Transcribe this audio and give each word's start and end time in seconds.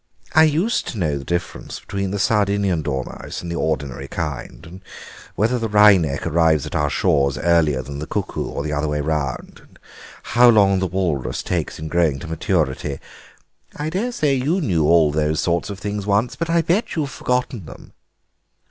I 0.33 0.45
used 0.45 0.87
to 0.87 0.97
know 0.97 1.19
the 1.19 1.23
difference 1.23 1.79
between 1.79 2.09
the 2.09 2.17
Sardinian 2.17 2.81
dormouse 2.81 3.43
and 3.43 3.51
the 3.51 3.55
ordinary 3.55 4.07
kind, 4.07 4.65
and 4.65 4.81
whether 5.35 5.59
the 5.59 5.69
wry 5.69 5.95
neck 5.97 6.25
arrives 6.25 6.65
at 6.65 6.73
our 6.73 6.89
shores 6.89 7.37
earlier 7.37 7.83
than 7.83 7.99
the 7.99 8.07
cuckoo, 8.07 8.47
or 8.47 8.63
the 8.63 8.73
other 8.73 8.87
way 8.87 8.99
round, 8.99 9.59
and 9.63 9.77
how 10.23 10.49
long 10.49 10.79
the 10.79 10.87
walrus 10.87 11.43
takes 11.43 11.77
in 11.77 11.87
growing 11.87 12.17
to 12.17 12.25
maturity; 12.25 12.99
I 13.75 13.91
daresay 13.91 14.33
you 14.33 14.59
knew 14.59 14.87
all 14.87 15.11
those 15.11 15.39
sorts 15.39 15.69
of 15.69 15.77
things 15.77 16.07
once, 16.07 16.35
but 16.35 16.49
I 16.49 16.63
bet 16.63 16.95
you've 16.95 17.11
forgotten 17.11 17.67
them." 17.67 17.93